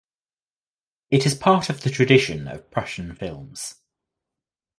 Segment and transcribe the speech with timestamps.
[1.11, 3.75] It is part of the tradition of Prussian films.